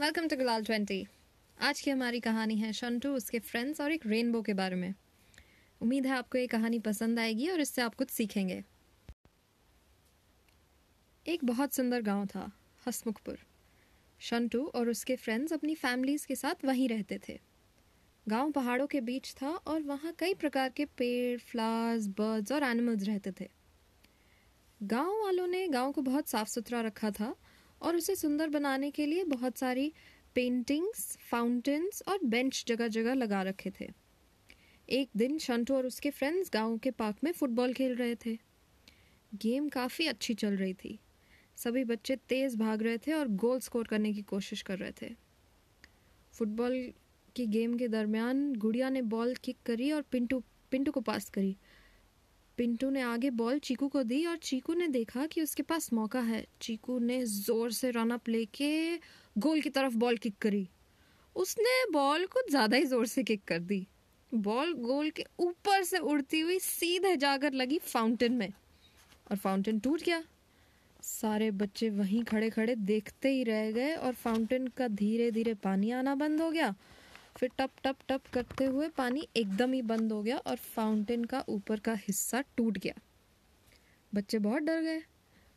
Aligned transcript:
Welcome 0.00 0.26
to 0.28 0.36
गुलाल 0.36 0.64
twenty 0.64 1.06
आज 1.60 1.80
की 1.80 1.90
हमारी 1.90 2.20
कहानी 2.20 2.56
है 2.56 2.72
शंटू, 2.72 3.08
उसके 3.08 3.38
फ्रेंड्स 3.38 3.80
और 3.80 3.92
एक 3.92 4.06
रेनबो 4.06 4.42
के 4.42 4.54
बारे 4.54 4.76
में। 4.76 4.94
उम्मीद 5.80 6.06
है 6.06 6.12
आपको 6.12 6.38
ये 6.38 6.46
कहानी 6.46 6.78
पसंद 6.78 7.18
आएगी 7.18 7.48
और 7.48 7.60
इससे 7.60 7.82
आप 7.82 7.94
कुछ 7.94 8.10
सीखेंगे। 8.10 8.64
एक 11.26 11.44
बहुत 11.44 11.74
सुंदर 11.74 12.02
गाँव 12.02 12.26
था, 12.26 12.52
हसमुखपुर। 12.86 13.38
शंटू 14.20 14.64
और 14.66 14.88
उसके 14.88 15.16
फ्रेंड्स 15.16 15.52
अपनी 15.52 15.74
फैमिलीज़ 15.74 16.26
के 16.26 16.36
साथ 16.36 16.64
वहीं 16.64 16.88
रहते 16.88 17.20
थे। 17.28 17.40
गाँव 18.28 18.50
पहाड़ों 18.50 18.86
के 18.86 19.00
बीच 19.00 19.34
था 19.42 19.50
और 19.50 19.82
वहाँ 19.82 20.14
कई 20.18 20.34
प्रकार 20.34 20.68
के 20.68 20.84
पेड़ 20.84 21.38
फ्लावर्स 21.40 22.06
बर्ड्स 22.06 22.52
और 22.52 22.62
एनिमल्स 22.62 23.02
रहते 23.02 23.32
थे। 23.40 23.50
गाँव 24.82 25.22
वालों 25.22 25.46
ने 25.46 25.68
गाँव 25.68 25.92
को 25.92 26.02
बहुत 26.02 26.28
साफ़ 26.28 26.48
सुथरा 26.48 26.80
रखा 26.80 27.10
था 27.10 27.34
और 27.82 27.96
उसे 27.96 28.16
सुंदर 28.16 28.48
बनाने 28.48 28.90
के 28.90 29.06
लिए 29.06 29.24
बहुत 29.24 29.58
सारी 29.58 29.92
पेंटिंग्स 30.34 31.18
फाउंटेन्स 31.30 32.02
और 32.08 32.18
बेंच 32.24 32.64
जगह 32.68 32.88
जगह 32.88 33.14
लगा 33.14 33.42
रखे 33.42 33.72
थे। 33.80 33.90
एक 34.88 35.10
दिन 35.16 35.38
शंटू 35.38 35.74
और 35.74 35.86
उसके 35.86 36.10
फ्रेंड्स 36.10 36.50
गाँव 36.52 36.78
के 36.78 36.90
पार्क 36.90 37.16
में 37.24 37.32
फुटबॉल 37.32 37.72
खेल 37.72 37.94
रहे 37.94 38.14
थे। 38.14 38.38
गेम 39.34 39.68
काफ़ी 39.68 40.06
अच्छी 40.06 40.34
चल 40.34 40.56
रही 40.56 40.74
थी। 40.74 40.98
सभी 41.56 41.84
बच्चे 41.84 42.16
तेज़ 42.16 42.56
भाग 42.56 42.82
रहे 42.82 42.98
थे 42.98 43.12
और 43.12 43.28
गोल 43.28 43.60
स्कोर 43.60 43.86
करने 43.86 44.12
की 44.12 44.22
कोशिश 44.22 44.62
कर 44.62 44.78
रहे 44.78 44.92
थे। 45.02 45.14
फुटबॉल 46.32 46.92
की 47.36 47.46
गेम 47.46 47.78
के 47.78 47.88
दरमियान 47.88 48.54
गुड़िया 48.54 48.90
ने 48.90 49.02
बॉल 49.02 49.34
किक 49.34 49.56
करी 49.66 49.92
और 49.92 50.02
पिंटू 50.02 50.42
पिंटू 50.70 50.92
को 50.92 51.00
पास 51.00 51.30
करी। 51.30 51.56
पिंटू 52.58 52.88
ने 52.90 53.00
आगे 53.02 53.30
बॉल 53.30 53.58
चीकू 53.58 53.88
को 53.88 54.02
दी 54.02 54.24
और 54.26 54.36
चीकू 54.36 54.74
ने 54.74 54.86
देखा 54.88 55.26
कि 55.26 55.42
उसके 55.42 55.62
पास 55.62 55.92
मौका 55.92 56.20
है। 56.20 56.44
चीकू 56.60 56.98
ने 56.98 57.24
ज़ोर 57.26 57.72
से 57.72 57.90
रन 57.90 58.10
अप 58.10 58.28
लेके 58.28 58.70
गोल 59.36 59.60
की 59.60 59.70
तरफ़ 59.70 59.94
बॉल 59.96 60.16
किक 60.16 60.38
करी। 60.42 60.68
उसने 61.36 61.84
बॉल 61.92 62.26
कुछ 62.26 62.50
ज़्यादा 62.50 62.76
ही 62.76 62.84
ज़ोर 62.84 63.06
से 63.06 63.22
किक 63.22 63.44
कर 63.44 63.58
दी। 63.60 63.86
बॉल 64.32 64.72
गोल 64.74 65.10
के 65.10 65.24
ऊपर 65.38 65.82
से 65.82 65.98
उड़ती 65.98 66.40
हुई 66.40 66.58
सीधे 66.58 67.16
जाकर 67.16 67.52
लगी 67.52 67.78
फाउंटेन 67.78 68.32
में। 68.32 68.52
और 69.30 69.36
फाउंटेन 69.36 69.78
टूट 69.78 70.02
गया। 70.02 70.22
सारे 71.02 71.50
बच्चे 71.52 71.90
वहीं 71.90 72.22
खड़े 72.24 72.50
खड़े 72.50 72.74
देखते 72.76 73.28
ही 73.28 73.42
रह 73.44 73.70
गए 73.70 73.94
और 73.94 74.12
फाउंटेन 74.14 74.66
का 74.68 74.88
धीरे 74.88 75.30
धीरे 75.30 75.54
पानी 75.54 75.90
आना 75.90 76.14
बंद 76.14 76.40
हो 76.40 76.50
गया। 76.50 76.74
फिर 77.38 77.50
टप 77.58 77.70
टप 77.84 77.96
टप 78.08 78.22
करते 78.32 78.64
हुए 78.64 78.88
पानी 78.88 79.28
एकदम 79.36 79.72
ही 79.72 79.82
बंद 79.82 80.12
हो 80.12 80.22
गया 80.22 80.36
और 80.36 80.56
फाउंटेन 80.56 81.24
का 81.24 81.44
ऊपर 81.48 81.80
का 81.80 81.94
हिस्सा 81.94 82.40
टूट 82.56 82.78
गया। 82.78 82.94
बच्चे 84.14 84.38
बहुत 84.38 84.62
डर 84.62 84.80
गए। 84.80 85.02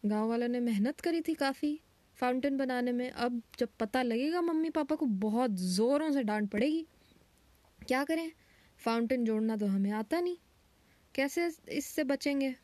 गाँव 0.06 0.30
वालों 0.30 0.48
ने 0.48 0.60
मेहनत 0.60 1.00
करी 1.00 1.22
थी 1.22 1.34
काफ़ी 1.34 1.80
फाउंटेन 2.16 2.58
बनाने 2.58 2.92
में। 2.92 3.12
अब 3.12 3.42
जब 3.60 3.70
पता 3.80 4.02
लगेगा 4.02 4.42
मम्मी 4.42 4.70
पापा 4.70 4.96
को 4.96 5.06
बहुत 5.06 5.52
ज़ोरों 5.52 6.12
से 6.12 6.24
डांट 6.24 6.50
पड़ेगी। 6.50 6.86
क्या 7.88 8.04
करें? 8.04 8.32
फाउंटेन 8.78 9.26
जोड़ना 9.26 9.58
तो 9.58 9.66
हमें 9.66 9.92
आता 9.92 10.20
नहीं। 10.20 10.38
कैसे 11.16 11.52
इससे 11.70 12.04
बचेंगे? 12.04 12.56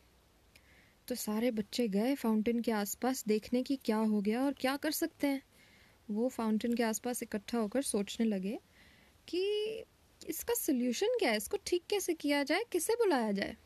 तो 1.08 1.16
सारे 1.16 1.52
बच्चे 1.52 1.88
गए 1.88 2.16
फाउंटेन 2.16 2.62
के 2.62 2.72
आसपास 2.72 3.24
देखने 3.28 3.64
की 3.64 3.76
क्या 3.76 3.98
हो 3.98 4.22
गया 4.22 4.46
और 4.46 4.54
क्या 4.54 4.78
कर 4.78 4.92
सकते 4.92 5.28
हैं। 5.28 5.42
वो 6.12 6.30
फाउंटेन 6.30 6.74
के 6.74 6.84
आसपास 6.84 7.24
इकट्ठा 7.24 7.58
होकर 7.58 7.82
सोचने 7.82 8.26
लगे 8.26 8.60
कि 9.28 9.84
इसका 10.30 10.54
सोल्यूशन 10.54 11.08
क्या 11.20 11.32
है? 11.32 11.38
इसको 11.38 11.58
ठीक 11.66 11.84
कैसे 11.90 12.14
किया 12.14 12.44
जाए? 12.44 12.64
किसे 12.72 12.94
बुलाया 12.94 13.32
जाए? 13.32 13.58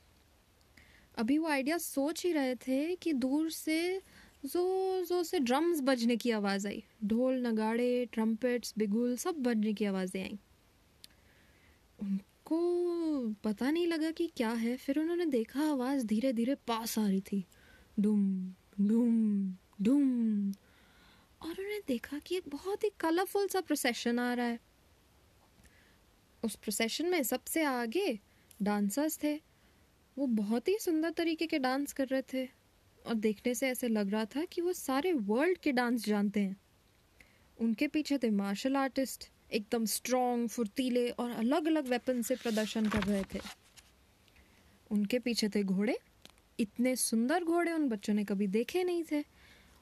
अभी 1.17 1.37
वो 1.37 1.47
आइडिया 1.47 1.77
सोच 1.77 2.25
ही 2.25 2.31
रहे 2.31 2.55
थे 2.55 2.95
कि 2.95 3.13
दूर 3.13 3.49
से 3.51 4.01
जो 4.45 5.05
जो 5.05 5.23
से 5.23 5.39
ड्रम्स 5.39 5.81
बजने 5.81 6.15
की 6.17 6.31
आवाज़ 6.31 6.67
आई। 6.67 6.83
ढोल, 7.03 7.47
नगाड़े 7.47 8.05
ट्रम्पेट्स 8.05 8.73
बिगुल 8.77 9.17
सब 9.17 9.35
बजने 9.35 9.73
की 9.73 9.85
आवाज़ें 9.85 10.23
आई। 10.23 10.39
उनको 11.99 12.59
पता 13.43 13.71
नहीं 13.71 13.87
लगा 13.87 14.11
कि 14.11 14.27
क्या 14.27 14.49
है। 14.49 14.77
फिर 14.77 14.99
उन्होंने 14.99 15.25
देखा 15.25 15.61
आवाज़ 15.61 16.05
धीरे 16.05 16.33
धीरे 16.33 16.55
पास 16.55 16.99
आ 16.99 17.07
रही 17.07 17.21
थी। 17.21 17.45
डुम 17.99 18.53
डुम 18.81 19.55
डुम। 19.81 20.51
और 21.41 21.49
उन्होंने 21.49 21.79
देखा 21.87 22.19
कि 22.19 22.35
एक 22.35 22.43
बहुत 22.49 22.83
ही 22.83 22.91
कलरफुल 22.99 23.47
सा 23.47 23.61
प्रोसेशन 23.61 24.19
आ 24.19 24.33
रहा 24.33 24.45
है। 24.45 24.59
उस 26.43 26.55
प्रोसेशन 26.55 27.05
में 27.05 27.23
सबसे 27.23 27.63
आगे 27.63 28.19
डांसर्स 28.61 29.19
थे। 29.23 29.41
वो 30.17 30.27
बहुत 30.27 30.67
ही 30.67 30.77
सुंदर 30.79 31.09
तरीके 31.09 31.47
के 31.47 31.59
डांस 31.59 31.93
कर 31.93 32.07
रहे 32.07 32.21
थे। 32.21 32.61
और 33.07 33.13
देखने 33.13 33.55
से 33.55 33.67
ऐसे 33.67 33.87
लग 33.87 34.11
रहा 34.11 34.25
था 34.25 34.45
कि 34.45 34.61
वो 34.61 34.73
सारे 34.73 35.13
वर्ल्ड 35.13 35.57
के 35.57 35.71
डांस 35.71 36.05
जानते 36.05 36.39
हैं। 36.39 36.57
उनके 37.59 37.87
पीछे 37.87 38.17
थे 38.17 38.29
मार्शल 38.29 38.75
आर्टिस्ट 38.75 39.29
एकदम 39.53 39.85
स्ट्रॉन्ग 39.85 40.49
फुर्तीले 40.49 41.09
और 41.09 41.31
अलग 41.31 41.65
अलग 41.65 41.87
वेपन 41.87 42.21
से 42.21 42.35
प्रदर्शन 42.35 42.89
कर 42.89 43.03
रहे 43.03 43.23
थे। 43.23 43.39
उनके 44.91 45.19
पीछे 45.19 45.49
थे 45.49 45.63
घोड़े। 45.63 45.97
इतने 46.59 46.95
सुंदर 46.95 47.43
घोड़े 47.43 47.71
उन 47.71 47.89
बच्चों 47.89 48.13
ने 48.13 48.23
कभी 48.23 48.47
देखे 48.47 48.83
नहीं 48.83 49.03
थे। 49.11 49.23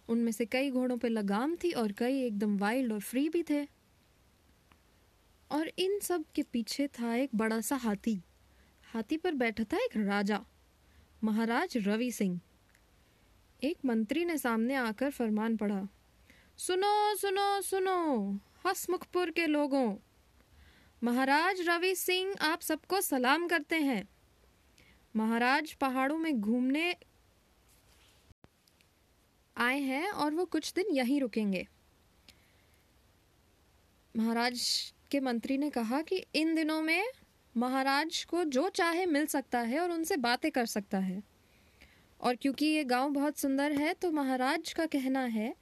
उनमें 0.09 0.31
से 0.31 0.45
कई 0.45 0.71
घोड़ों 0.71 0.97
पे 0.97 1.09
लगाम 1.09 1.55
थी 1.55 1.71
और 1.71 1.91
कई 1.91 2.21
एकदम 2.21 2.57
वाइल्ड 2.57 2.93
और 2.93 2.99
फ्री 2.99 3.29
भी 3.29 3.43
थे। 3.43 3.78
और 5.51 5.71
इन 5.79 5.99
सब 5.99 6.23
के 6.35 6.43
पीछे 6.43 6.87
था 6.89 7.15
एक 7.15 7.29
बड़ा 7.35 7.59
सा 7.61 7.75
हाथी। 7.75 8.19
हाथी 8.87 9.17
पर 9.17 9.33
बैठा 9.33 9.63
था 9.63 9.77
एक 9.77 9.97
राजा, 9.97 10.43
महाराज 11.21 11.77
रवि 11.77 12.11
सिंह। 12.11 12.39
एक 13.61 13.85
मंत्री 13.85 14.25
ने 14.25 14.37
सामने 14.37 14.75
आकर 14.75 15.11
फरमान 15.11 15.57
पढ़ा, 15.57 15.87
सुनो 16.59 17.15
सुनो 17.15 17.61
सुनो, 17.61 18.39
हसमुखपुर 18.65 19.31
के 19.31 19.47
लोगों, 19.47 19.95
महाराज 21.01 21.61
रवि 21.67 21.93
सिंह 21.95 22.33
आप 22.41 22.61
सबको 22.61 23.01
सलाम 23.01 23.47
करते 23.47 23.75
हैं। 23.75 24.07
महाराज 25.15 25.73
पहाड़ों 25.73 26.17
में 26.17 26.39
घूमने 26.41 26.95
आए 29.55 29.79
हैं 29.79 30.09
और 30.09 30.33
वो 30.33 30.45
कुछ 30.45 30.71
दिन 30.73 30.95
यहीं 30.95 31.19
रुकेंगे। 31.21 31.67
महाराज 34.15 34.61
के 35.11 35.19
मंत्री 35.19 35.57
ने 35.57 35.69
कहा 35.69 36.01
कि 36.01 36.23
इन 36.35 36.53
दिनों 36.55 36.81
में 36.81 37.03
महाराज 37.55 38.23
को 38.23 38.43
जो 38.43 38.67
चाहे 38.69 39.05
मिल 39.05 39.25
सकता 39.25 39.59
है 39.59 39.79
और 39.79 39.91
उनसे 39.91 40.17
बातें 40.17 40.49
कर 40.51 40.65
सकता 40.65 40.97
है। 40.97 41.21
और 42.21 42.35
क्योंकि 42.35 42.65
ये 42.65 42.83
गाँव 42.83 43.09
बहुत 43.09 43.37
सुंदर 43.37 43.71
है 43.71 43.93
तो 43.93 44.11
महाराज 44.11 44.73
का 44.73 44.85
कहना 44.85 45.23
है 45.25 45.53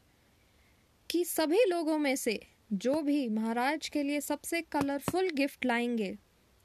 कि 1.09 1.23
सभी 1.25 1.63
लोगों 1.65 1.97
में 1.97 2.15
से 2.15 2.39
जो 2.73 3.01
भी 3.01 3.27
महाराज 3.29 3.87
के 3.89 4.03
लिए 4.03 4.21
सबसे 4.21 4.61
कलरफुल 4.61 5.29
गिफ्ट 5.29 5.65
लाएँगे, 5.65 6.17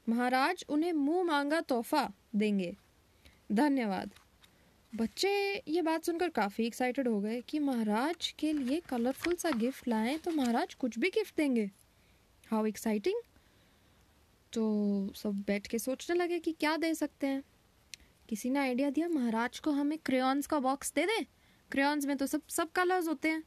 महाराज 0.07 0.65
उन्हें 0.69 0.93
मुँह 0.93 1.23
मांगा 1.23 1.59
तोहफा 1.61 2.09
देंगे। 2.35 2.75
धन्यवाद। 3.51 4.11
बच्चे, 4.93 5.63
ये 5.67 5.81
बात 5.81 6.03
सुनकर 6.03 6.29
काफ़ी 6.29 6.65
एक्साइटेड 6.65 7.07
हो 7.07 7.19
गए 7.21 7.39
कि 7.41 7.59
महाराज 7.59 8.33
के 8.39 8.51
लिए 8.53 8.81
कलरफुल 8.89 9.35
सा 9.35 9.51
गिफ्ट 9.51 9.87
लाएँ 9.87 10.17
तो 10.17 10.31
महाराज 10.31 10.73
कुछ 10.73 10.99
भी 10.99 11.09
गिफ्ट 11.09 11.37
देंगे। 11.37 11.69
हाउ 12.51 12.65
एक्साइटिंग 12.65 13.21
तो 14.53 14.63
सब 15.15 15.43
बैठ 15.47 15.67
के 15.67 15.79
सोचने 15.79 16.15
लगे 16.15 16.39
कि 16.39 16.51
क्या 16.51 16.75
दे 16.77 16.93
सकते 16.93 17.27
हैं। 17.27 17.43
किसी 18.29 18.49
ने 18.49 18.59
आइडिया 18.59 18.89
दिया, 18.89 19.07
महाराज 19.09 19.59
को 19.59 19.71
हमें 19.71 19.97
क्रेयॉन्स 19.97 20.47
का 20.47 20.59
बॉक्स 20.59 20.93
दे 20.93 21.05
दें। 21.05 21.25
क्रेयॉन्स 21.71 22.05
में 22.05 22.15
तो 22.17 22.25
सब 22.25 22.47
सब 22.47 22.71
कलर्स 22.71 23.07
होते 23.07 23.29
हैं। 23.29 23.43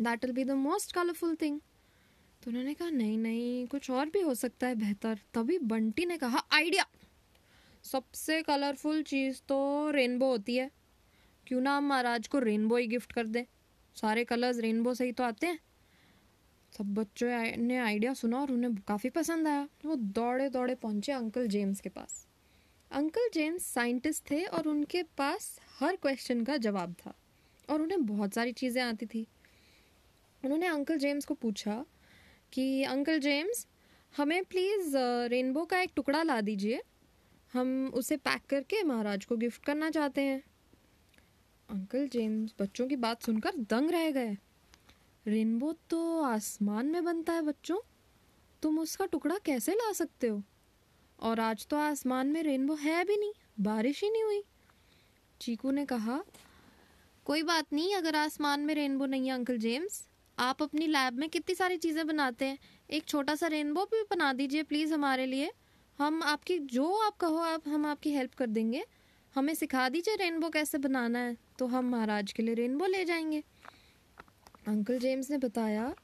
That 0.00 0.24
will 0.24 0.34
be 0.34 0.44
the 0.44 0.50
most 0.50 0.92
colourful 0.92 1.34
thing 1.34 1.60
तो 2.42 2.50
उन्होंने 2.50 2.74
कहा, 2.74 2.90
नहीं 2.90 3.18
नहीं, 3.18 3.66
कुछ 3.66 3.90
और 3.90 4.06
भी 4.06 4.20
हो 4.20 4.34
सकता 4.34 4.66
है 4.66 4.74
बेहतर। 4.74 5.18
तभी 5.34 5.58
बंटी 5.58 6.06
ने 6.06 6.16
कहा 6.18 6.44
आइडिया 6.52 6.86
सबसे 7.84 8.42
कलरफुल 8.42 9.02
चीज़ 9.02 9.40
तो 9.48 9.90
रेनबो 9.90 10.26
होती 10.26 10.56
है। 10.56 10.70
क्यों 11.46 11.60
ना 11.60 11.76
हम 11.76 11.88
महाराज 11.88 12.28
को 12.28 12.38
रेनबो 12.38 12.76
ही 12.76 12.86
गिफ्ट 12.86 13.12
कर 13.12 13.26
दें। 13.26 13.44
सारे 13.96 14.24
कलर्स 14.24 14.58
रेनबो 14.58 14.94
से 14.94 15.04
ही 15.04 15.12
तो 15.12 15.24
आते 15.24 15.46
हैं। 15.46 15.58
सब 16.78 16.94
बच्चों 16.94 17.56
ने 17.56 17.76
आइडिया 17.78 18.14
सुना 18.14 18.40
और 18.40 18.52
उन्हें 18.52 18.74
काफ़ी 18.74 19.10
पसंद 19.10 19.48
आया। 19.48 19.68
वो 19.86 19.96
दौड़े 19.96 20.48
दौड़े 20.48 20.74
पहुँचे 20.74 21.12
अंकल 21.12 21.46
जेम्स 21.46 21.80
के 21.80 21.88
पास। 21.88 22.26
अंकल 22.90 23.28
जेम्स 23.34 23.62
साइंटिस्ट 23.62 24.30
थे 24.30 24.44
और 24.44 24.68
उनके 24.68 25.02
पास 25.02 25.60
हर 25.80 25.96
क्वेश्चन 25.96 26.44
का 26.44 26.56
जवाब 26.56 26.94
था 27.06 27.14
और 27.70 27.82
उन्हें 27.82 28.06
बहुत 28.06 28.34
सारी 28.34 28.52
चीज़ें 28.52 28.82
आती 28.82 29.06
थी। 29.06 29.26
उन्होंने 30.44 30.66
अंकल 30.66 30.98
जेम्स 30.98 31.24
को 31.24 31.34
पूछा 31.34 31.84
कि, 32.52 32.84
अंकल 32.84 33.18
जेम्स, 33.18 33.66
हमें 34.16 34.44
प्लीज़ 34.44 34.96
रेनबो 35.26 35.64
का 35.64 35.80
एक 35.80 35.90
टुकड़ा 35.96 36.22
ला 36.22 36.40
दीजिए। 36.40 36.82
हम 37.52 37.90
उसे 37.94 38.16
पैक 38.16 38.42
करके 38.48 38.82
महाराज 38.82 39.24
को 39.24 39.36
गिफ्ट 39.36 39.64
करना 39.64 39.90
चाहते 39.90 40.20
हैं। 40.20 40.42
अंकल 41.70 42.08
जेम्स 42.08 42.54
बच्चों 42.60 42.86
की 42.86 42.96
बात 42.96 43.22
सुनकर 43.22 43.50
दंग 43.56 43.90
रह 43.90 44.10
गए। 44.10 44.36
रेनबो 45.26 45.72
तो 45.72 46.22
आसमान 46.22 46.86
में 46.86 47.04
बनता 47.04 47.32
है 47.32 47.42
बच्चों। 47.42 47.78
तुम 48.62 48.78
उसका 48.78 49.06
टुकड़ा 49.06 49.38
कैसे 49.44 49.72
ला 49.72 49.92
सकते 49.92 50.26
हो? 50.26 50.42
और 51.20 51.40
आज 51.40 51.66
तो 51.66 51.76
आसमान 51.76 52.26
में 52.26 52.42
रेनबो 52.42 52.74
है 52.74 53.04
भी 53.04 53.16
नहीं, 53.16 53.32
बारिश 53.60 54.02
ही 54.04 54.10
नहीं 54.10 54.22
हुई। 54.22 54.42
चीकू 55.40 55.70
ने 55.70 55.84
कहा, 55.86 56.22
कोई 57.24 57.42
बात 57.42 57.72
नहीं, 57.72 57.94
अगर 57.94 58.16
आसमान 58.16 58.60
में 58.60 58.74
रेनबो 58.74 59.06
नहीं 59.06 59.28
है, 59.28 59.34
अंकल 59.34 59.58
जेम्स, 59.58 60.08
आप 60.38 60.62
अपनी 60.62 60.86
लैब 60.86 61.14
में 61.14 61.28
कितनी 61.28 61.54
सारी 61.54 61.76
चीज़ें 61.76 62.06
बनाते 62.06 62.44
हैं। 62.44 62.58
एक 62.90 63.04
छोटा 63.04 63.34
सा 63.34 63.46
रेनबो 63.46 63.84
भी 63.84 64.02
बना 64.02 64.32
दीजिए 64.32 64.62
प्लीज़ 64.62 64.94
हमारे 64.94 65.26
लिए। 65.26 65.52
हम 65.98 66.22
आपकी, 66.22 66.58
जो 66.58 66.92
आप 66.96 67.16
कहो 67.16 67.36
आप, 67.36 67.68
हम 67.68 67.86
आपकी 67.86 68.10
हेल्प 68.10 68.34
कर 68.34 68.46
देंगे। 68.46 68.84
हमें 69.34 69.54
सिखा 69.54 69.88
दीजिए 69.88 70.16
रेनबो 70.16 70.48
कैसे 70.48 70.78
बनाना 70.78 71.18
है 71.18 71.36
तो 71.58 71.66
हम 71.66 71.90
महाराज 71.90 72.32
के 72.32 72.42
लिए 72.42 72.54
रेनबो 72.54 72.86
ले 72.86 73.04
जाएँगे। 73.04 73.42
अंकल 74.68 74.98
जेम्स 74.98 75.30
ने 75.30 75.38
बताया 75.38 75.94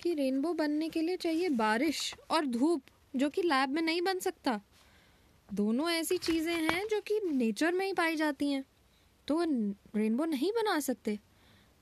कि 0.00 0.14
रेनबो 0.14 0.52
बनने 0.52 0.88
के 0.88 1.02
लिए 1.02 1.16
चाहिए 1.16 1.48
बारिश 1.48 2.14
और 2.30 2.46
धूप, 2.46 2.82
जो 3.16 3.30
कि 3.30 3.42
लैब 3.42 3.70
में 3.70 3.82
नहीं 3.82 4.02
बन 4.02 4.18
सकता। 4.18 4.60
दोनों 5.52 5.90
ऐसी 5.90 6.18
चीज़ें 6.18 6.54
हैं 6.54 6.88
जो 6.88 7.00
कि 7.00 7.20
नेचर 7.24 7.72
में 7.72 7.86
ही 7.86 7.92
पाई 7.92 8.16
जाती 8.16 8.50
हैं। 8.50 8.64
तो 9.28 9.44
रेनबो 9.96 10.24
नहीं 10.24 10.52
बना 10.52 10.80
सकते। 10.80 11.18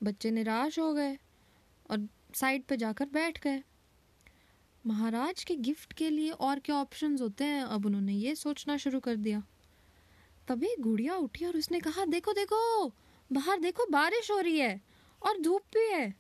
बच्चे 0.03 0.31
निराश 0.31 0.79
हो 0.79 0.93
गए 0.95 1.19
और 1.91 2.09
साइड 2.35 2.65
पे 2.65 2.77
जाकर 2.77 3.07
बैठ 3.07 3.43
गए। 3.43 3.63
महाराज 4.87 5.45
के 5.45 5.57
गिफ्ट 5.57 5.93
के 5.93 6.11
लिए 6.11 6.31
और 6.31 6.59
क्या 6.59 6.77
ऑप्शंस 6.77 7.21
होते 7.21 7.45
हैं? 7.45 7.63
अब 7.63 7.87
उन्होंने 7.87 8.13
ये 8.13 8.35
सोचना 8.35 8.77
शुरू 8.77 9.01
कर 9.01 9.17
दिया। 9.17 9.43
तभी 10.49 10.75
गुड़िया 10.81 11.17
उठी 11.17 11.45
और 11.45 11.57
उसने 11.57 11.81
कहा, 11.81 12.05
देखो 12.05 12.33
देखो, 12.33 12.89
बाहर 13.33 13.59
देखो, 13.59 13.87
बारिश 13.91 14.31
हो 14.31 14.41
रही 14.41 14.59
है। 14.59 14.88
और 15.23 15.41
धूप 15.41 15.63
भी 15.63 15.89
है। 15.89 16.15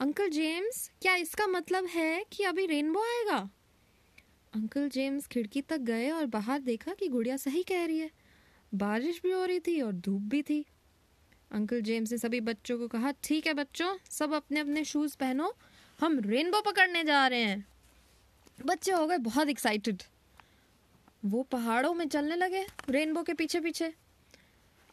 अंकल 0.00 0.28
जेम्स 0.28 0.90
क्या 1.02 1.14
इसका 1.14 1.46
मतलब 1.46 1.86
है 1.86 2.24
कि 2.32 2.44
अभी 2.44 2.66
रेनबो 2.66 3.00
आएगा? 3.00 3.50
अंकल 4.54 4.88
जेम्स 4.88 5.26
खिड़की 5.26 5.62
तक 5.62 5.78
गए 5.78 6.10
और 6.10 6.26
बाहर 6.26 6.60
देखा 6.60 6.94
कि 6.94 7.08
गुड़िया 7.08 7.36
सही 7.36 7.62
कह 7.62 7.84
रही 7.84 7.98
है। 7.98 8.10
बारिश 8.74 9.20
भी 9.22 9.30
हो 9.30 9.44
रही 9.44 9.60
थी 9.60 9.80
और 9.80 9.92
धूप 9.92 10.22
भी 10.22 10.42
थी। 10.42 10.64
अंकल 11.50 11.80
जेम्स 11.80 12.12
ने 12.12 12.18
सभी 12.18 12.40
बच्चों 12.40 12.78
को 12.78 12.88
कहा, 12.88 13.12
ठीक 13.22 13.46
है 13.46 13.54
बच्चों, 13.54 13.98
सब 14.10 14.32
अपने 14.32 14.60
अपने 14.60 14.84
शूज़ 14.84 15.16
पहनो। 15.16 15.54
हम 16.00 16.18
रेनबो 16.20 16.60
पकड़ने 16.60 17.04
जा 17.04 17.26
रहे 17.26 17.42
हैं. 17.42 17.66
बच्चे 18.66 18.92
हो 18.92 19.06
गए 19.06 19.18
बहुत 19.18 19.48
एक्साइटेड 19.48 20.02
वो 21.24 21.42
पहाड़ों 21.42 21.94
में 21.94 22.08
चलने 22.08 22.36
लगे 22.36 22.66
रेनबो 22.88 23.22
के 23.22 23.34
पीछे 23.34 23.60
पीछे 23.60 23.94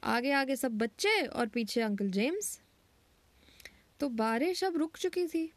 आगे 0.03 0.31
आगे 0.31 0.56
सब 0.56 0.77
बच्चे 0.77 1.21
और 1.21 1.47
पीछे 1.47 1.81
अंकल 1.81 2.12
जेम्स 2.12 2.62
तो 3.99 4.09
बारिश 4.09 4.63
अब 4.63 4.77
रुक 4.77 4.97
चुकी 4.97 5.27
थी 5.27 5.51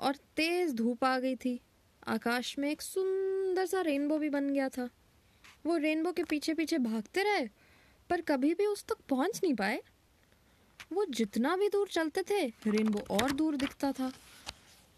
और 0.00 0.16
तेज 0.36 0.74
धूप 0.74 1.04
आ 1.04 1.18
गई 1.18 1.36
थी। 1.36 1.60
आकाश 2.06 2.58
में 2.58 2.70
एक 2.70 2.82
सुंदर 2.82 3.66
सा 3.66 3.80
रेनबो 3.80 4.18
भी 4.18 4.28
बन 4.30 4.50
गया 4.50 4.68
था। 4.68 4.88
वो 5.66 5.76
रेनबो 5.76 6.12
के 6.12 6.24
पीछे 6.24 6.54
पीछे 6.54 6.78
भागते 6.78 7.22
रहे, 7.22 7.48
पर 8.10 8.20
कभी 8.20 8.54
भी 8.54 8.66
उस 8.66 8.84
तक 8.84 8.96
पहुँच 9.08 9.40
नहीं 9.44 9.54
पाए। 9.54 9.82
वो 10.92 11.04
जितना 11.04 11.56
भी 11.56 11.68
दूर 11.68 11.88
चलते 11.88 12.22
थे, 12.22 12.46
रेनबो 12.46 12.98
और 13.10 13.32
दूर 13.32 13.56
दिखता 13.56 13.92
था। 13.92 14.12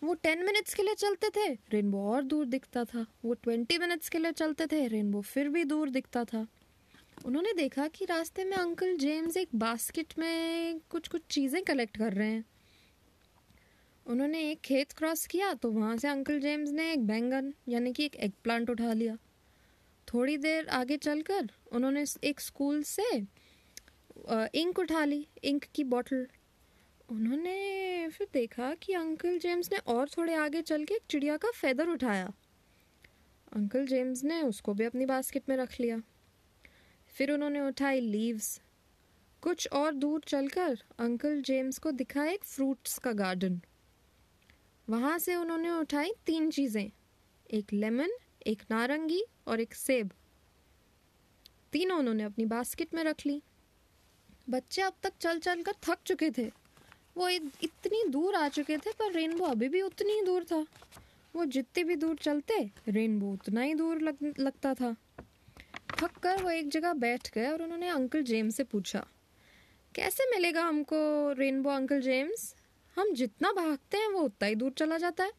वो 0.02 0.14
टेन 0.14 0.44
मिनट्स 0.44 0.74
के 0.74 0.82
लिए 0.82 0.94
चलते 0.94 1.28
थे, 1.28 1.48
रेनबो 1.70 1.98
और 2.10 2.22
दूर 2.22 2.46
दिखता 2.46 2.84
था। 2.84 3.06
वो 3.24 3.34
ट्वेंटी 3.34 3.78
मिनट्स 3.78 4.08
के 4.08 4.18
लिए 4.18 4.32
चलते 4.32 4.66
थे, 4.66 4.86
रेनबो 4.88 5.20
फिर 5.20 5.48
भी 5.48 5.64
दूर 5.64 5.90
दिखता 5.90 6.24
था। 6.24 6.46
उन्होंने 7.26 7.52
देखा 7.52 7.86
कि 7.88 8.04
रास्ते 8.04 8.44
में 8.44 8.56
अंकल 8.56 8.96
जेम्स 8.96 9.36
एक 9.36 9.48
बास्केट 9.56 10.14
में 10.18 10.80
कुछ 10.90 11.08
कुछ 11.08 11.22
चीज़ें 11.30 11.62
कलेक्ट 11.64 11.96
कर 11.96 12.12
रहे 12.12 12.28
हैं। 12.28 12.44
उन्होंने 14.06 14.40
एक 14.50 14.60
खेत 14.60 14.92
क्रॉस 14.92 15.26
किया 15.26 15.52
तो 15.54 15.70
वहाँ 15.70 15.96
से 15.96 16.08
अंकल 16.08 16.40
जेम्स 16.40 16.70
ने 16.70 16.90
एक 16.92 17.06
बैंगन, 17.06 17.52
यानी 17.68 17.92
कि 17.92 18.04
एक 18.04 18.16
एग 18.16 18.32
प्लांट 18.44 18.70
उठा 18.70 18.92
लिया। 18.92 19.16
थोड़ी 20.08 20.36
देर 20.38 20.68
आगे 20.70 20.96
चलकर 20.96 21.48
उन्होंने 21.72 22.04
एक 22.24 22.40
स्कूल 22.40 22.82
से 22.82 23.04
इंक 24.54 24.78
उठा 24.78 25.04
ली, 25.04 25.26
इंक 25.44 25.64
की 25.74 25.84
बॉटल। 25.86 26.26
उन्होंने 27.08 28.08
फिर 28.08 28.26
देखा 28.32 28.72
कि 28.74 28.92
अंकल 28.94 29.38
जेम्स 29.38 29.72
ने 29.72 29.78
और 29.88 30.08
थोड़े 30.08 30.34
आगे 30.36 30.62
चल 30.62 30.84
के 30.84 30.94
एक 30.94 31.02
चिड़िया 31.10 31.36
का 31.36 31.50
फेदर 31.52 31.88
उठाया। 31.88 32.32
अंकल 33.52 33.86
जेम्स 33.86 34.24
ने 34.24 34.40
उसको 34.42 34.74
भी 34.74 34.84
अपनी 34.84 35.06
बास्केट 35.06 35.48
में 35.48 35.56
रख 35.56 35.80
लिया। 35.80 36.00
फिर 37.18 37.30
उन्होंने 37.30 37.60
उठाई 37.60 38.00
लीव्स। 38.00 38.60
कुछ 39.42 39.68
और 39.72 39.94
दूर 39.94 40.20
चलकर 40.26 40.82
अंकल 40.98 41.40
जेम्स 41.42 41.78
को 41.78 41.90
दिखा 41.90 42.24
एक 42.24 42.44
फ्रूट्स 42.44 42.98
का 42.98 43.12
गार्डन। 43.12 43.60
वहाँ 44.88 45.18
से 45.18 45.34
उन्होंने 45.36 45.70
उठाई 45.70 46.12
तीन 46.26 46.50
चीज़ें 46.50 46.90
एक 47.50 47.72
लेमन 47.72 48.10
एक 48.46 48.62
नारंगी 48.70 49.22
और 49.48 49.60
एक 49.60 49.74
सेब। 49.74 50.10
तीनों 51.72 51.98
उन्होंने 51.98 52.24
अपनी 52.24 52.44
बास्केट 52.44 52.94
में 52.94 53.02
रख 53.04 53.26
ली। 53.26 53.42
बच्चे 54.50 54.82
अब 54.82 54.94
तक 55.02 55.12
चल 55.20 55.38
चल 55.38 55.62
कर 55.62 55.74
थक 55.82 55.98
चुके 56.06 56.30
थे। 56.30 56.46
वो 57.16 57.28
इतनी 57.28 58.04
दूर 58.10 58.34
आ 58.34 58.48
चुके 58.48 58.78
थे 58.78 58.92
पर 58.92 59.12
रेनबो 59.12 59.44
अभी 59.44 59.68
भी 59.68 59.82
उतनी 59.82 60.12
ही 60.12 60.22
दूर 60.22 60.44
था। 60.44 60.64
वो 61.34 61.44
जितने 61.46 61.84
भी 61.84 61.96
दूर 61.96 62.16
चलते 62.16 62.62
रेनबो 62.88 63.32
उतना 63.32 63.60
ही 63.60 63.74
दूर 63.74 64.00
लग, 64.00 64.34
लगता 64.38 64.74
था। 64.74 64.94
थक 65.98 66.18
कर 66.22 66.42
वो 66.42 66.50
एक 66.50 66.68
जगह 66.68 66.92
बैठ 66.94 67.30
गए 67.34 67.46
और 67.46 67.62
उन्होंने 67.62 67.88
अंकल 67.88 68.22
जेम्स 68.22 68.56
से 68.56 68.64
पूछा, 68.64 69.04
कैसे 69.94 70.30
मिलेगा 70.30 70.62
हमको 70.62 70.98
रेनबो 71.32 71.70
अंकल 71.70 72.00
जेम्स? 72.00 72.54
हम 72.96 73.12
जितना 73.12 73.52
भागते 73.52 73.96
हैं 73.96 74.08
वो 74.08 74.20
उतना 74.20 74.48
ही 74.48 74.54
दूर 74.54 74.72
चला 74.72 74.98
जाता 74.98 75.24
है। 75.24 75.32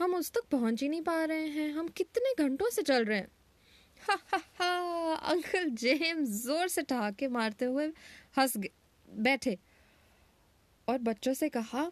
हम 0.00 0.14
उस 0.14 0.30
तक 0.32 0.44
पहुँच 0.50 0.82
ही 0.82 0.88
नहीं 0.88 1.02
पा 1.02 1.24
रहे 1.24 1.46
हैं। 1.48 1.70
हम 1.72 1.88
कितने 1.88 2.32
घंटों 2.38 2.70
से 2.70 2.82
चल 2.82 3.04
रहे 3.04 3.18
हैं? 3.18 3.28
हा 4.02 4.16
हा 4.26 4.38
हा, 4.58 5.14
अंकल 5.14 5.68
जेम्स 5.70 6.28
ज़ोर 6.44 6.68
से 6.68 6.82
ठहाके 6.82 7.28
मारते 7.28 7.64
हुए 7.64 7.86
हंस 8.38 8.56
बैठे 8.56 9.58
और 10.88 10.98
बच्चों 11.00 11.34
से 11.34 11.48
कहा, 11.48 11.90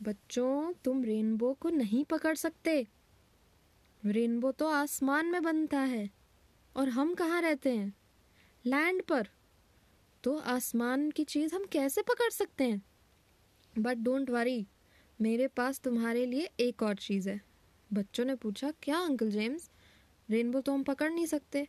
बच्चों, 0.00 0.72
तुम 0.84 1.02
रेनबो 1.04 1.52
को 1.60 1.70
नहीं 1.70 2.04
पकड़ 2.04 2.34
सकते। 2.36 2.86
रेनबो 4.02 4.52
तो 4.52 4.68
आसमान 4.68 5.26
में 5.26 5.42
बनता 5.42 5.80
है। 5.80 6.08
और 6.78 6.88
हम 6.88 7.14
कहाँ 7.14 7.40
रहते 7.42 7.70
हैं? 7.70 7.92
लैंड 8.64 9.02
पर। 9.02 9.28
तो 10.24 10.36
आसमान 10.38 11.10
की 11.10 11.24
चीज़ 11.24 11.54
हम 11.54 11.64
कैसे 11.64 12.02
पकड़ 12.02 12.30
सकते 12.30 12.64
हैं? 12.64 12.82
बट 13.78 13.96
डोंट 13.96 14.30
वरी 14.30 14.66
मेरे 15.20 15.46
पास 15.48 15.80
तुम्हारे 15.80 16.24
लिए 16.26 16.48
एक 16.60 16.82
और 16.82 16.94
चीज़ 16.94 17.28
है। 17.28 17.40
बच्चों 17.92 18.24
ने 18.24 18.34
पूछा, 18.34 18.70
क्या 18.82 18.98
अंकल 18.98 19.30
जेम्स 19.30 19.70
रेनबो 20.28 20.60
तो 20.60 20.72
हम 20.72 20.82
पकड़ 20.82 21.10
नहीं 21.10 21.26
सकते। 21.26 21.66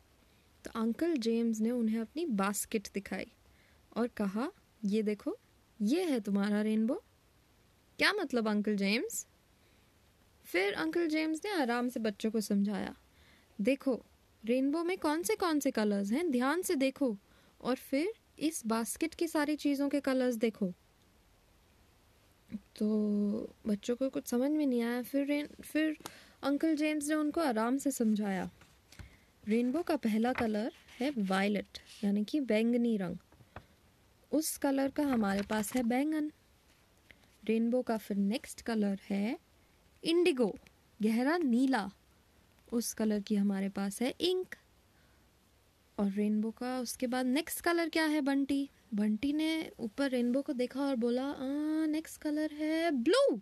तो 0.65 0.79
अंकल 0.79 1.15
जेम्स 1.17 1.59
ने 1.59 1.71
उन्हें 1.71 1.99
अपनी 1.99 2.25
बास्केट 2.25 2.87
दिखाई 2.93 3.31
और 3.97 4.07
कहा, 4.07 4.51
ये 4.85 5.01
देखो, 5.03 5.37
ये 5.79 6.03
है 6.03 6.19
तुम्हारा 6.19 6.61
रेनबो 6.61 7.03
क्या 7.99 8.13
मतलब 8.13 8.47
अंकल 8.47 8.75
जेम्स 8.75 9.25
फिर 10.45 10.73
अंकल 10.73 11.07
जेम्स 11.07 11.41
ने 11.45 11.51
आराम 11.51 11.89
से 11.89 11.99
बच्चों 11.99 12.31
को 12.31 12.41
समझाया, 12.41 12.95
देखो 13.61 14.01
रेनबो 14.45 14.83
में 14.83 14.97
कौन 14.97 15.23
से 15.23 15.35
कौन 15.35 15.59
से 15.59 15.71
कलर्स 15.71 16.11
हैं? 16.11 16.31
ध्यान 16.31 16.61
से 16.61 16.75
देखो। 16.75 17.17
और 17.61 17.75
फिर 17.75 18.13
इस 18.39 18.65
बास्केट 18.67 19.13
की 19.13 19.27
सारी 19.27 19.55
चीज़ों 19.55 19.89
के 19.89 19.99
कलर्स 19.99 20.35
देखो। 20.35 20.73
तो 22.75 22.87
बच्चों 23.67 23.95
को 23.95 24.09
कुछ 24.09 24.27
समझ 24.27 24.51
में 24.51 24.65
नहीं 24.65 24.81
आया। 24.81 25.01
फिर 25.01 25.25
रेन, 25.25 25.47
फिर 25.61 25.97
अंकल 26.43 26.75
जेम्स 26.75 27.07
ने 27.07 27.15
उनको 27.15 27.41
आराम 27.41 27.77
से 27.77 27.91
समझाया। 27.91 28.49
रेनबो 29.47 29.81
का 29.81 29.95
पहला 29.95 30.33
कलर 30.33 30.73
है 30.99 31.11
वायलट, 31.17 31.79
यानी 32.03 32.23
कि 32.23 32.39
बैंगनी 32.39 32.97
रंग। 32.97 33.17
उस 34.31 34.57
कलर 34.57 34.91
का 34.91 35.03
हमारे 35.03 35.41
पास 35.41 35.73
है 35.73 35.83
बैंगन। 35.83 36.31
रेनबो 37.45 37.81
का 37.81 37.97
फिर 37.97 38.17
नेक्स्ट 38.17 38.61
कलर 38.61 38.99
है 39.09 39.39
इंडिगो, 40.03 40.55
गहरा 41.01 41.37
नीला। 41.37 41.91
उस 42.71 42.93
कलर 42.93 43.19
की 43.19 43.35
हमारे 43.35 43.69
पास 43.69 44.01
है 44.01 44.13
इंक। 44.21 44.55
और 45.97 46.11
रेनबो 46.11 46.51
का, 46.51 46.79
उसके 46.79 47.07
बाद 47.07 47.25
नेक्स्ट 47.25 47.61
कलर 47.61 47.89
क्या 47.89 48.05
है 48.05 48.21
बंटी? 48.21 48.69
बंटी 48.93 49.31
ने 49.33 49.71
ऊपर 49.79 50.09
रेनबो 50.09 50.41
को 50.41 50.53
देखा 50.53 50.81
और 50.81 50.95
बोला 50.95 51.33
नेक्स्ट 51.87 52.21
कलर 52.21 52.53
है 52.53 52.91
ब्लू, 52.93 53.39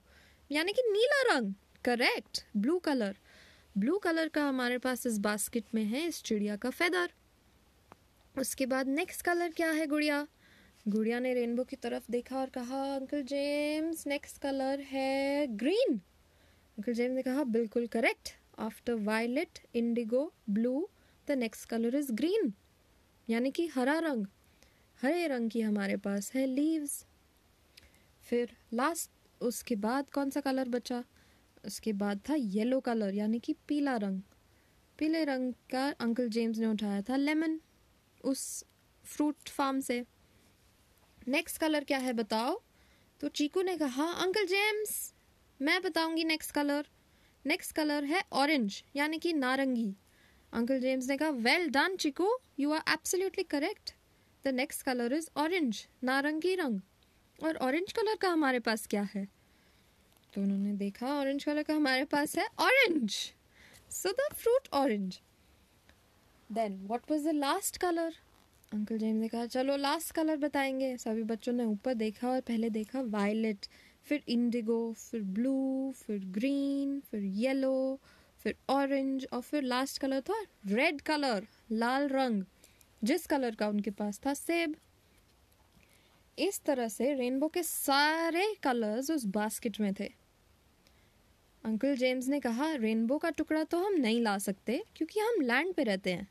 यानी 0.51 0.73
कि 0.73 0.81
नीला 0.85 1.21
रंग, 1.33 1.53
correct, 1.85 2.43
blue 2.57 2.77
colour. 2.79 3.17
Blue 3.77 3.97
colour 3.97 4.27
का 4.27 4.43
हमारे 4.43 4.77
पास 4.77 5.05
इस 5.05 5.17
बास्केट 5.17 5.65
में 5.75 5.83
है, 5.83 6.07
इस 6.07 6.21
चिड़िया 6.23 6.55
का 6.55 6.69
फेदर। 6.69 7.11
उसके 8.35 8.65
बाद 8.65 8.87
नेक्स्ट 8.87 9.21
कलर 9.21 9.51
क्या 9.51 9.71
है 9.71 9.85
गुड़िया? 9.87 10.25
गुड़िया 10.87 11.19
ने 11.19 11.33
रेनबो 11.33 11.63
की 11.63 11.75
तरफ़ 11.75 12.11
देखा 12.11 12.39
और 12.39 12.49
कहा, 12.49 12.81
अंकल 12.95 13.21
जेम्स, 13.23 14.05
नेक्स्ट 14.07 14.41
कलर 14.41 14.79
है 14.81 15.47
ग्रीन। 15.47 15.97
अंकल 16.77 16.93
जेम्स 16.93 17.15
ने 17.15 17.21
कहा, 17.21 17.43
बिल्कुल 17.43 17.87
correct. 17.87 18.35
After 18.59 18.93
violet 18.93 19.59
indigo 19.75 20.33
blue 20.49 20.89
the 21.27 21.31
next 21.31 21.69
colour 21.69 21.95
is 21.95 22.11
green 22.11 22.53
यानी 23.29 23.51
कि 23.51 23.67
हरा 23.67 23.99
रंग, 23.99 24.25
हरे 25.01 25.27
रंग 25.27 25.49
की 25.51 25.61
हमारे 25.61 25.97
पास 25.97 26.31
है 26.35 26.45
लीव्स 26.45 27.05
फिर 28.23 28.55
लास्ट 28.73 29.11
उसके 29.41 29.75
बाद 29.75 30.09
कौन 30.09 30.29
सा 30.29 30.41
कलर 30.41 30.69
बचा? 30.69 31.03
उसके 31.65 31.93
बाद 31.93 32.19
था 32.29 32.35
येलो 32.35 32.79
कलर 32.79 33.13
यानी 33.13 33.39
कि 33.39 33.53
पीला 33.67 33.95
रंग. 33.95 34.21
पीले 34.99 35.23
रंग 35.23 35.53
का 35.71 35.87
अंकल 35.99 36.29
जेम्स 36.29 36.57
ने 36.57 36.65
उठाया 36.65 37.01
था 37.01 37.15
लेमन 37.15 37.59
उस 38.23 38.65
फ्रूट 39.05 39.49
फार्म 39.49 39.79
से. 39.79 40.03
नेक्स्ट 41.27 41.57
कलर 41.57 41.83
क्या 41.83 41.97
है 41.97 42.13
बताओ? 42.13 42.61
तो 43.21 43.27
चीकू 43.27 43.61
ने 43.61 43.77
कहा 43.77 44.11
अंकल 44.13 44.45
जेम्स 44.45 45.13
मैं 45.61 45.81
बताऊँगी 45.81 46.23
नेक्स्ट 46.23 46.51
कलर 46.51 46.87
नेक्स्ट 47.45 47.75
कलर 47.75 48.03
है 48.03 48.23
ऑरेंज 48.33 48.83
यानी 48.95 49.17
कि 49.19 49.33
नारंगी। 49.33 49.93
अंकल 50.53 50.79
जेम्स 50.79 51.07
ने 51.09 51.17
कहा 51.17 51.29
well 51.29 51.69
done 51.69 51.95
Chiku 51.95 52.29
you 52.59 52.71
are 52.71 52.83
absolutely 52.89 53.43
correct 53.43 53.93
the 54.45 54.53
next 54.53 54.81
colour 54.81 55.13
is 55.13 55.29
orange 55.37 55.85
नारंगी 56.03 56.55
रंग. 56.55 56.79
और 57.39 57.57
ऑरेंज 57.57 57.91
कलर 57.93 58.15
का 58.15 58.29
हमारे 58.29 58.59
पास 58.59 58.87
क्या 58.87 59.07
है? 59.15 59.27
तो 60.33 60.41
उन्होंने 60.41 60.73
देखा 60.73 61.07
ऑरेंज 61.07 61.43
कलर 61.43 61.63
का 61.63 61.73
हमारे 61.73 62.05
पास 62.05 62.37
है 62.37 62.47
orange 62.59 63.11
so 63.91 64.11
the 64.11 64.33
fruit 64.33 64.67
orange 64.73 65.19
then 66.49 66.79
what 66.87 67.11
was 67.11 67.27
the 67.27 67.31
last 67.35 67.77
colour 67.77 68.15
uncle 68.73 68.97
James 68.97 69.21
ने 69.21 69.27
कहा, 69.27 69.45
चलो 69.45 69.75
लास्ट 69.77 70.11
कलर 70.11 70.37
बताएँगे. 70.37 70.95
सभी 70.97 71.23
बच्चों 71.23 71.53
ने 71.53 71.65
ऊपर 71.65 71.93
देखा 71.93 72.29
और 72.29 72.41
पहले 72.41 72.69
देखा 72.69 73.01
वायलेट 73.01 73.65
फिर 74.07 74.23
इंडिगो 74.27 74.93
फिर 74.93 75.21
ब्लू 75.21 75.93
फिर 75.97 76.25
ग्रीन 76.33 76.99
फिर 77.01 77.23
येलो 77.23 77.99
फिर 78.39 78.55
ऑरेंज 78.69 79.27
और 79.33 79.41
फिर 79.41 79.63
लास्ट 79.63 80.01
कलर 80.01 80.21
था 80.21 80.41
रेड 80.67 81.01
कलर 81.01 81.47
लाल 81.71 82.07
रंग। 82.07 82.43
जिस 83.01 83.25
कलर 83.27 83.55
का 83.55 83.67
उनके 83.67 83.91
पास 83.91 84.19
था 84.25 84.33
सेब 84.33 84.75
इस 86.37 86.61
तरह 86.65 86.87
से 86.87 87.13
रेनबो 87.13 87.47
के 87.47 87.63
सारे 87.63 88.53
कलर्स 88.63 89.11
उस 89.11 89.25
बास्केट 89.25 89.79
में 89.79 89.93
थे। 89.93 90.09
अंकल 91.63 91.95
जेम्स 91.95 92.27
ने 92.27 92.39
कहा 92.39 92.71
रेनबो 92.75 93.17
का 93.17 93.29
टुकड़ा 93.29 93.63
तो 93.63 93.77
हम 93.77 93.93
नहीं 93.93 94.21
ला 94.21 94.37
सकते, 94.37 94.81
क्योंकि 94.95 95.19
हम 95.19 95.41
लैंड 95.41 95.73
पे 95.73 95.83
रहते 95.83 96.13
हैं। 96.13 96.27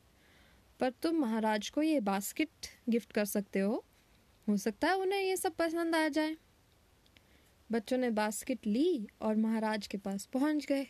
पर 0.81 0.91
तुम 1.03 1.17
महाराज 1.17 1.69
को 1.71 1.83
ये 1.83 2.01
बास्केट 2.01 2.67
गिफ्ट 2.89 3.13
कर 3.13 3.25
सकते 3.25 3.61
हो। 3.61 3.85
हो 4.47 4.57
सकता 4.57 4.89
है 4.89 4.97
उन्हें 4.97 5.21
ये 5.21 5.37
सब 5.37 5.55
पसंद 5.55 5.97
आ 5.97 6.09
जाए। 6.09 6.37
बच्चों 7.71 7.97
ने 7.99 8.11
बास्केट 8.11 8.67
ली 8.67 9.09
और 9.23 9.37
महाराज 9.37 9.87
के 9.87 9.99
पास 9.99 10.27
पहुँच 10.27 10.67
गए। 10.67 10.87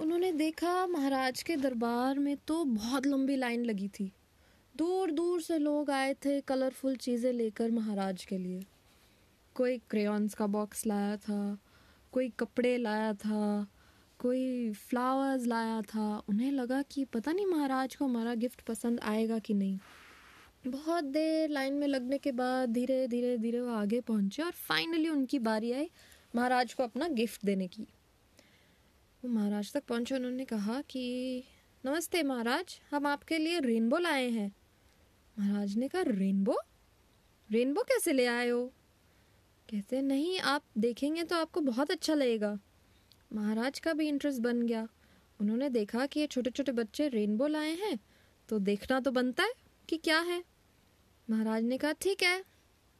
उन्होंने 0.00 0.32
देखा 0.32 0.86
महाराज 0.86 1.42
के 1.42 1.56
दरबार 1.56 2.18
में 2.18 2.36
तो 2.48 2.64
बहुत 2.64 3.06
लंबी 3.06 3.36
लाइन 3.36 3.64
लगी 3.64 3.88
थी। 3.88 4.12
दूर 4.74 5.10
दूर 5.10 5.40
से 5.42 5.58
लोग 5.58 5.90
आए 5.90 6.12
थे 6.14 6.40
कलरफुल 6.40 6.96
चीज़ें 6.96 7.32
लेकर 7.32 7.70
महाराज 7.70 8.24
के 8.24 8.38
लिए। 8.38 8.60
कोई 9.56 9.78
क्रेयॉन्स 9.90 10.34
का 10.34 10.46
बॉक्स 10.46 10.86
लाया 10.86 11.16
था, 11.16 11.58
कोई 12.12 12.28
कपड़े 12.40 12.76
लाया 12.78 13.12
था, 13.14 13.66
कोई 14.20 14.72
फ्लावर्स 14.72 15.46
लाया 15.46 15.80
था। 15.84 16.22
उन्हें 16.28 16.50
लगा 16.52 16.82
कि 16.82 17.04
पता 17.04 17.32
नहीं 17.32 17.46
महाराज 17.46 17.94
को 17.94 18.04
हमारा 18.04 18.34
गिफ्ट 18.34 18.60
पसंद 18.60 19.00
आएगा 19.00 19.38
कि 19.38 19.54
नहीं। 19.54 19.78
बहुत 20.66 21.04
देर 21.04 21.50
लाइन 21.50 21.74
में 21.74 21.86
लगने 21.86 22.18
के 22.18 22.32
बाद 22.32 22.68
धीरे 22.68 23.06
धीरे 23.08 23.38
धीरे 23.38 23.60
वो 23.60 23.70
आगे 23.70 24.00
पहुँचे 24.00 24.42
और 24.42 24.50
फाइनली 24.50 25.08
उनकी 25.08 25.38
बारी 25.38 25.72
आई 25.72 25.90
महाराज 26.36 26.74
को 26.74 26.82
अपना 26.82 27.08
गिफ्ट 27.08 27.44
देने 27.44 27.66
की। 27.68 27.82
वो 29.22 29.28
महाराज 29.28 29.72
तक 29.72 29.84
पहुँचे, 29.84 30.14
उन्होंने 30.14 30.44
कहा 30.44 30.80
कि, 30.80 31.44
नमस्ते 31.86 32.22
महाराज, 32.22 32.80
हम 32.90 33.06
आपके 33.06 33.38
लिए 33.38 33.60
रेनबो 33.60 33.98
लाए 33.98 34.28
हैं। 34.28 34.52
महाराज 35.38 35.76
ने 35.76 35.88
कहा 35.88 36.02
रेनबो 36.02 36.56
रेनबो 37.50 37.82
कैसे 37.82 38.12
ले 38.12 38.26
आए 38.26 38.48
हो? 38.48 38.72
कहते 39.70 40.02
नहीं, 40.02 40.38
आप 40.40 40.62
देखेंगे 40.78 41.24
तो 41.24 41.36
आपको 41.36 41.60
बहुत 41.60 41.90
अच्छा 41.90 42.14
लगेगा। 42.14 42.58
महाराज 43.32 43.78
का 43.78 43.92
भी 43.92 44.08
इंटरेस्ट 44.08 44.40
बन 44.40 44.62
गया। 44.62 44.88
उन्होंने 45.40 45.68
देखा 45.68 46.06
कि 46.06 46.20
ये 46.20 46.26
छोटे 46.26 46.50
छोटे 46.50 46.72
बच्चे 46.72 47.08
रेनबो 47.08 47.46
लाए 47.46 47.70
हैं 47.70 47.98
तो 48.48 48.58
देखना 48.58 49.00
तो 49.00 49.10
बनता 49.10 49.42
है। 49.42 49.67
कि 49.88 49.96
क्या 49.96 50.20
है? 50.20 50.44
महाराज 51.30 51.64
ने 51.64 51.78
कहा, 51.78 51.92
ठीक 51.92 52.22
है, 52.22 52.44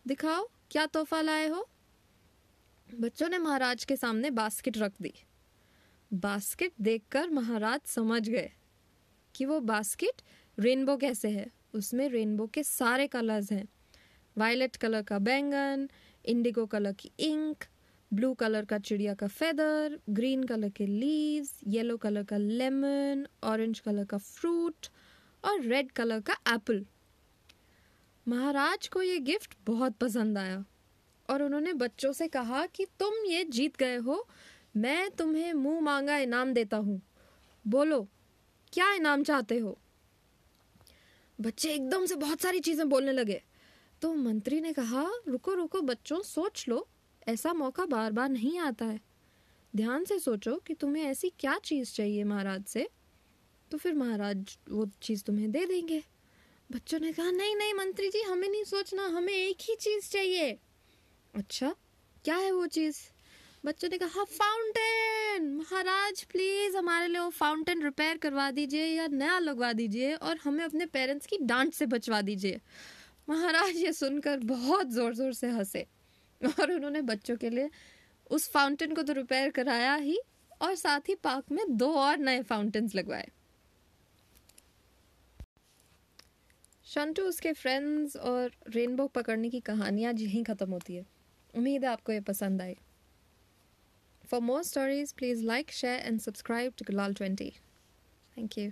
दिखाओ, 0.07 0.49
क्या 0.71 0.87
तोहफा 0.87 1.21
लाए 1.21 1.49
हो? 1.49 1.68
बच्चों 2.95 3.28
ने 3.28 3.38
महाराज 3.38 3.85
के 3.85 3.97
सामने 3.97 4.30
बास्केट 4.30 4.78
रख 4.78 4.92
दी। 5.02 5.14
बास्केट 6.12 6.73
देखकर 6.80 7.30
महाराज 7.30 7.80
समझ 7.87 8.28
गए 8.28 8.50
कि 9.35 9.45
वो 9.45 9.61
बास्केट 9.61 10.23
रेनबो 10.59 10.97
कैसे 10.97 11.30
है। 11.30 11.50
उसमें 11.75 12.09
रेनबो 12.09 12.47
के 12.47 12.62
सारे 12.62 13.07
कलर्स 13.07 13.52
हैं। 13.52 13.68
वायलेट 14.38 14.76
कलर 14.76 15.02
का 15.02 15.18
बैंगन, 15.18 15.88
इंडिगो 16.25 16.66
कलर 16.66 16.92
की 16.92 17.12
इंक, 17.18 17.64
ब्लू 18.12 18.35
कलर 18.35 18.64
का 18.64 18.78
चिड़िया 18.78 19.14
का 19.14 19.26
फेदर 19.26 20.00
ग्रीन 20.11 20.45
कलर 20.45 20.68
के 20.68 20.87
लीव्स 20.87 21.61
येलो 21.66 21.97
कलर 21.97 22.23
का 22.23 22.37
लेमन 22.37 23.26
ऑरेंज 23.45 23.80
कलर 23.80 24.04
का 24.04 24.18
फ्रूट 24.18 24.87
और 25.45 25.61
रेड 25.61 25.92
कलर 25.92 26.21
का 26.21 26.37
एप्पल 26.49 26.87
महाराज 28.28 28.88
को 28.88 29.02
ये 29.02 29.18
गिफ्ट 29.18 29.54
बहुत 29.66 29.97
पसंद 29.97 30.38
आया 30.38 30.64
और 31.30 31.42
उन्होंने 31.42 31.73
बच्चों 31.73 32.12
से 32.12 32.28
कहा 32.28 32.66
कि 32.66 32.85
तुम 32.85 33.14
ये 33.26 33.45
जीत 33.45 33.76
गए 33.76 33.97
हो, 33.97 34.28
मैं 34.76 35.11
तुम्हें 35.11 35.52
मुँह 35.54 35.80
मांगा 35.80 36.18
इनाम 36.18 36.52
देता 36.52 36.76
हूँ। 36.76 37.02
बोलो, 37.66 38.09
क्या 38.73 38.92
इनाम 38.92 39.23
चाहते 39.23 39.59
हो? 39.59 39.78
बच्चे 41.40 41.75
एकदम 41.75 42.07
से 42.07 42.14
बहुत 42.14 42.40
सारी 42.40 42.61
चीज़ें 42.61 42.88
बोलने 42.88 43.12
लगे। 43.12 43.42
तो 44.02 44.14
मंत्री 44.14 44.61
ने 44.61 44.73
कहा, 44.73 45.11
रुको 45.28 45.54
रुको, 45.54 45.80
बच्चों, 45.80 46.23
सोच 46.23 46.68
लो, 46.68 46.88
ऐसा 47.28 47.52
मौका 47.52 47.87
बार 47.87 48.12
बार 48.12 48.28
नहीं 48.28 48.59
आता 48.59 48.85
है। 48.85 49.00
ध्यान 49.76 50.04
से 50.04 50.18
सोचो 50.18 50.57
कि 50.57 50.75
तुम्हें 50.75 51.04
ऐसी 51.04 51.33
क्या 51.38 51.59
चीज़ 51.59 51.92
चाहिए 51.92 52.25
महाराज 52.25 52.64
से। 52.64 52.88
तो 53.70 53.78
फिर 53.78 53.94
महाराज 53.94 54.56
वो 54.70 54.87
चीज़ 55.02 55.25
तुम्हें 55.25 55.50
दे 55.50 55.64
देंगे। 55.66 56.02
बच्चों 56.70 56.98
ने 57.00 57.12
कहा, 57.12 57.30
नहीं 57.30 57.54
नहीं, 57.56 57.75
मंत्री 57.75 58.08
जी, 58.08 58.22
हमें 58.22 58.48
नहीं 58.48 58.64
सोचना, 58.64 59.06
हमें 59.08 59.32
एक 59.32 59.56
ही 59.60 59.75
चीज़ 59.76 60.10
चाहिए। 60.10 60.58
अच्छा 61.34 61.75
क्या 62.25 62.37
है 62.37 62.50
वो 62.52 62.66
चीज़? 62.68 62.96
बच्चों 63.64 63.88
ने 63.88 63.98
कहा 63.98 64.25
फाउंटेन 64.25 65.46
महाराज 65.54 66.22
प्लीज़ 66.25 66.76
हमारे 66.76 67.06
लिए 67.06 67.20
वो 67.20 67.30
फाउंटेन 67.30 67.82
रिपेयर 67.82 68.16
करवा 68.16 68.50
दीजिए 68.50 68.84
या 68.87 69.06
नया 69.06 69.38
लगवा 69.38 69.72
दीजिए 69.72 70.14
और 70.14 70.38
हमें 70.44 70.64
अपने 70.64 70.87
पेरेंट्स 70.87 71.26
की 71.26 71.38
डांट 71.42 71.72
से 71.75 71.87
बचवा 71.87 72.20
दीजिए। 72.22 72.60
महाराज 73.28 73.76
ये 73.76 73.92
सुनकर 73.92 74.38
बहुत 74.44 74.90
ज़ोर 74.90 75.14
ज़ोर 75.14 75.32
से 75.32 75.48
हंसे 75.48 75.87
और 76.40 76.72
उन्होंने 76.72 77.02
बच्चों 77.02 77.37
के 77.37 77.50
लिए 77.50 77.70
उस 78.30 78.48
फाउंटेन 78.50 78.94
को 78.94 79.02
तो 79.02 79.12
रिपेयर 79.12 79.50
कराया 79.50 79.94
ही 79.96 80.18
और 80.62 80.75
साथ 80.75 81.08
ही 81.08 81.14
पार्क 81.14 81.52
में 81.52 81.64
दो 81.76 81.92
और 81.94 82.18
नए 82.18 82.42
फाउंटेन्स 82.42 82.94
लगवाए। 82.94 83.28
शंटू, 86.88 87.23
उसके 87.23 87.52
फ्रेंड्स 87.52 88.16
और 88.16 88.52
रेनबो 88.68 89.07
पकड़ने 89.09 89.49
की 89.50 89.61
कहानियाँ 89.61 90.12
आज 90.12 90.23
यहीं 90.23 90.42
ख़त्म 90.45 90.71
होती 90.71 90.95
है। 90.95 91.04
उम्मीद 91.54 91.85
है 91.85 91.90
आपको 91.90 92.12
ये 92.12 92.21
पसंद 92.23 92.62
आए। 92.62 92.76
For 94.25 94.40
more 94.40 94.62
stories 94.62 95.12
please 95.12 95.45
like 95.45 95.73
share 95.73 96.00
and 96.00 96.21
subscribe 96.21 96.73
to 96.78 96.85
Gulaal 96.87 97.14
twenty 97.14 97.50
thank 98.37 98.59
you 98.59 98.71